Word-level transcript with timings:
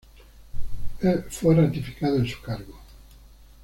El 1.01 1.25
fue 1.25 1.53
ratificado 1.53 2.15
en 2.17 2.25
su 2.27 2.41
cargo. 2.41 2.73